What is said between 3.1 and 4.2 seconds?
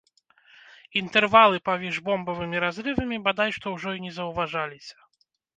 бадай што ўжо і не